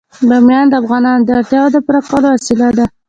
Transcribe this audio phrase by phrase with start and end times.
[0.29, 2.85] بامیان د افغانانو د اړتیاوو د پوره کولو وسیله ده.